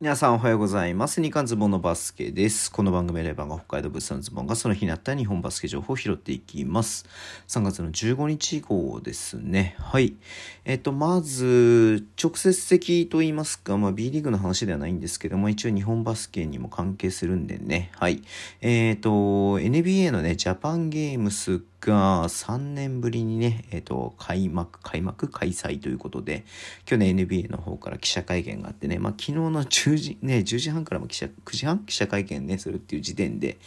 [0.00, 1.20] 皆さんおはようございます。
[1.20, 2.70] 日刊ズボンのバスケです。
[2.70, 7.04] この番組レバーが北海道物産ズボンがその日にあった日本バスケ情報を拾っていきます。
[7.48, 9.74] 3月の15日号ですね。
[9.80, 10.14] はい。
[10.64, 17.90] えっと、まず、直接的と言いますか、まあ B リーグの話ではないんですけども、一応日本バスケにも関係するんでね。
[17.96, 18.22] はい。
[18.60, 25.28] えっと、NBA のね、ジャパンゲームスが3年ぶりにね、えっ、と、開幕、開幕？
[25.28, 26.44] 開催ということで、
[26.84, 31.78] 去年 NBA の方から記者会見があってね、まあ昨日の10時、ね、10時半からも記者、9時半？
[31.80, 33.58] 記者会見ね、するっていう時点で、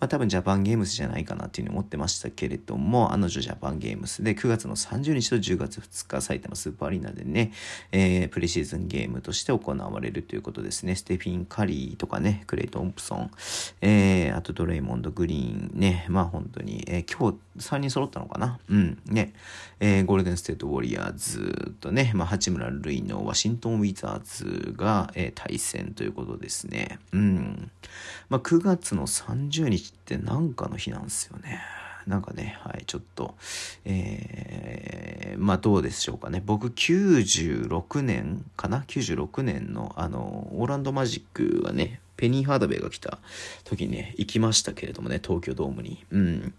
[0.00, 7.52] まあ多分ジャパンゲームスじゃないかなっていうふうに思ってましたけれども、あの女ジャパンゲームスで9月の30日と10月2日埼玉スーパーアリーナでね、
[7.92, 10.96] えー、プレシーズンゲームとして行われるということですね。
[10.96, 13.30] ステフィン・カリーとかね、クレイ・トンプソン、
[13.80, 18.58] えー、あとドレイモンド・グリーンね、まあ本当に、えー、今日3人揃ったのかな？
[18.68, 18.98] うん。
[19.06, 19.32] ね。
[19.80, 26.98] えー、ゴールデンステートウォリアーズとね、まあ、八村塁のワシントンウィザーズが、えー、対戦ということですね。
[27.12, 27.70] うん。
[28.28, 31.60] まあ、9月の30日ってなんかの日なんですよね。
[32.06, 33.34] なんかね、はい、ちょっと、
[33.84, 36.42] えー、まあどうでしょうかね。
[36.44, 43.18] 僕96年かな ?96 年のあの、オーランドマジックがね、ペニー・ハーダウェイが来た
[43.64, 46.04] 時にね、行きましたけれどもね、東京ドームに。
[46.10, 46.54] うん。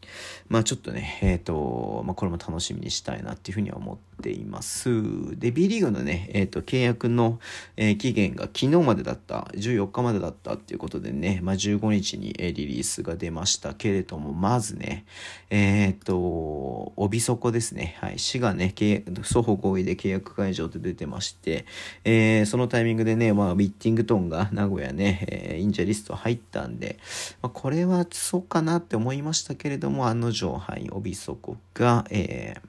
[0.48, 4.90] まあちょっとね、えっ、ー、と、まあこれも楽しみにしたいなっていうふうには思ってています。
[5.38, 7.40] で、B リーグのね、えっ、ー、と、契約の、
[7.78, 15.06] えー、期限が昨日までだった、14日までだったっていうことでね、まあ15日に、えリリースが出ましたけれども、まずね、
[15.50, 17.98] えっ、と、帯底ですね。
[18.00, 18.20] はい。
[18.20, 21.66] 市がね、契約、双方合意で契約解除って出てまして、
[22.04, 26.98] えそのタイミングでね、まあ、ウィッティングトンが名古屋ね、えインジャリスト入ったんで、
[27.42, 32.69] まあ、これはそうかなって思いましたけれども、案の定、はい、帯底が、えー、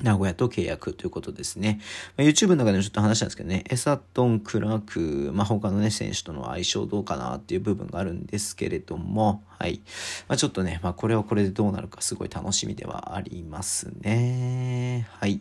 [0.00, 1.80] 名古屋と契約ということですね。
[2.16, 9.80] まあ、YouTube の中でもちょっと話したんですけどね、エサトン、クラーク、まあ、他のね、選手との相性どうかなっていう部分があるんですけれども、はい。
[10.28, 15.08] まあ、ちょっとね、まあ、これはこれでどうなるかすごい楽しみではありますね。
[15.20, 15.40] はい。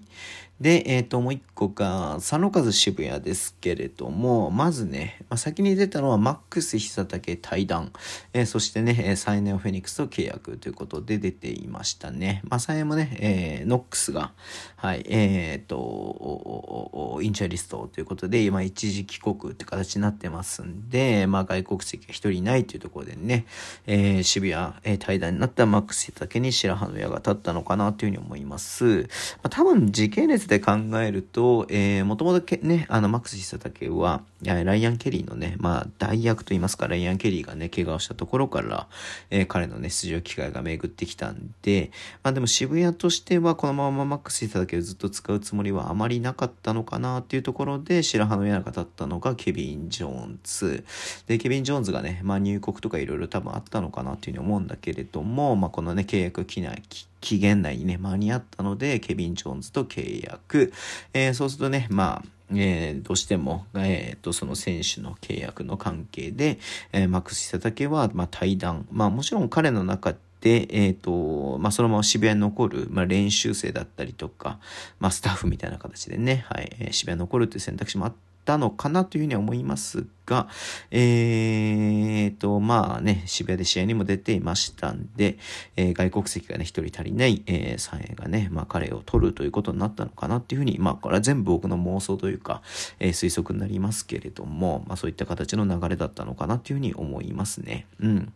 [0.62, 7.92] で、えっ、ー、と、もう一個が、佐野和渋谷ですけれども、まずね、まあ、先に出たのはマックス久武対談、
[8.34, 12.44] えー、そしてね、サイネオフェニックスと契約ということで出ていましたね。
[12.48, 14.34] まあ、サイもね、えー、ノックスが、
[14.76, 23.46] はい、えっ、ー、と、インチャリストということで、今一時帰国って形になってますんで、まあ、外国籍が一人いないというところでね、
[23.88, 29.02] えー、渋谷、えー、対談になったマックス久武に白羽の矢が立ったのかなというふうに思います。
[29.04, 29.06] ま
[29.44, 38.88] あ、多分、時系列で考えると、えー、もともとね、あの、マックス久武は、ライアン・ケリーのね、まあ、代役と言いますか、ライアン・ケリーがね、怪我をしたところから、
[39.30, 41.92] えー、彼のね、出場機会が巡ってきたんで、
[42.24, 50.84] まあでも渋谷としては、このままマックス久武をずっと使うつもりはあまりなかったのかなっていうところで、白羽の矢が立ったのがケビン・ジョーンズ。
[51.28, 56.82] で、ケビン・ジョーンズがね、まあ入国とかいろいろ多分あったのかなっていうふうに思うんだけれども、まあこのね、契約期内、
[57.20, 60.74] 期限内にね、間に合ったので、ケビン・ジョーンズと契約。
[61.14, 66.60] えー、そうするとね、まあ、えー、どうしても、えっ、と、その選手の契約の関係で、
[66.92, 68.88] えー、マックス久武は、まあ、対談。
[68.92, 74.60] まあ、もちろん彼の中で、でえっ、と、まあ、そのまま渋谷に残る、まあ、練習生だったりとか、
[75.00, 78.14] まあ、スタッフみたいな形でね、はい、え渋谷に残るという選択肢もあっ
[78.44, 80.48] たのかなというふうには思いますが、
[80.92, 85.38] えーと、まあね、渋谷で試合にも出ていましたんで、
[85.76, 92.62] えー、外国籍がね、一人足りない、えー、3円がね、まあ彼を取るということになったのかなっていうふうに、まあこれは全部僕の妄想というか、
[93.00, 97.86] えー、推測になりますけれども、まあそういった形の流れだったのかなっていうふうに思いますね。
[98.00, 98.34] うん。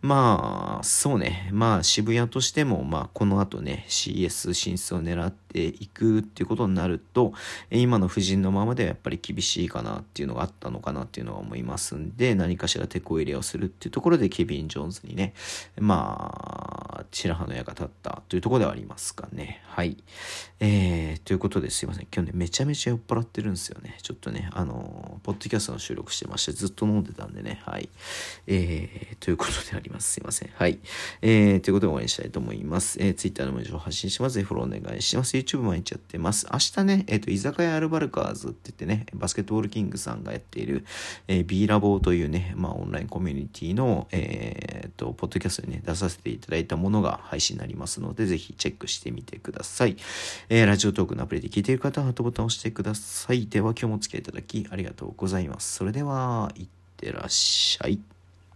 [0.00, 1.48] まあ、そうね。
[1.52, 7.32] まあ渋谷としても、まあこの後ね、CS 進出を狙っていくっていうことになると、
[7.70, 15.34] 今の夫人のままではやっぱり厳しいかなっていうのがあったのかなっていうのは思いますんで、何かしら手こ入れをするっていうところで、ケビン・ジョーンズにね、
[15.78, 16.67] まあ、
[17.10, 19.62] 白羽の矢が立ったというところではありますかね。
[19.66, 19.96] はい。
[20.60, 22.06] えー、ということですいません。
[22.12, 23.96] 今日ね、めちゃめちゃ酔っ払ってるんですよね。
[24.02, 27.88] ちょっとね、あの、ポッドキャストの収録してまして、ずっと飲んでたんでね、はい。
[28.46, 30.12] えー、ということであります。
[30.12, 30.50] すいません。
[30.54, 30.78] はい。
[31.22, 32.98] えー、ということで終わりにしたいと思います。
[33.00, 34.34] えー、Twitter の文章を発信します。
[34.34, 35.36] ぜひフォローお願いします。
[35.36, 36.46] YouTube 毎日やってます。
[36.52, 40.84] 明日ね、えっ、ー、と、居酒屋アルバルカーズって言ってね、バスケットボールキングさんがやっている、
[41.28, 49.96] えー、B ラボというね、まあ、オンラインコミュニティの、えー、と、ポッドキャストにね、出させていただいたもののが配信になりますので、ぜひチェックしてみてください。
[50.48, 53.46] えー、ラジオトークのアプリで聞いている方は、ハートボタンを押してください。
[53.46, 55.76] では、今日もお付き合いいただきありがとうございます。
[55.76, 58.17] それでは、いってらっしゃい。